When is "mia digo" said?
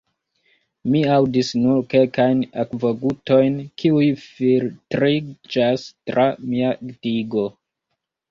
6.55-7.47